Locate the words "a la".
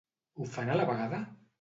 0.73-0.89